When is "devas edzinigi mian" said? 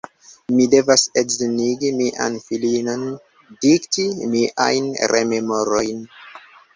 0.73-2.37